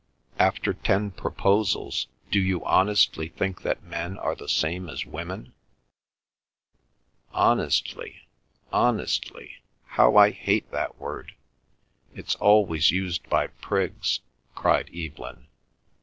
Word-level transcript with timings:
"After 0.39 0.73
ten 0.73 1.11
proposals 1.11 2.07
do 2.31 2.39
you 2.39 2.65
honestly 2.65 3.27
think 3.29 3.61
that 3.61 3.83
men 3.83 4.17
are 4.17 4.33
the 4.33 4.49
same 4.49 4.89
as 4.89 5.05
women?" 5.05 5.53
"Honestly, 7.33 8.23
honestly,—how 8.73 10.15
I 10.17 10.31
hate 10.31 10.71
that 10.71 10.97
word! 10.99 11.35
It's 12.15 12.33
always 12.37 12.89
used 12.89 13.29
by 13.29 13.45
prigs," 13.45 14.21
cried 14.55 14.89
Evelyn. 14.91 15.45